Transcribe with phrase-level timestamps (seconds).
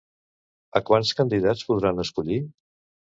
[0.79, 2.41] A quants candidats podran escollir?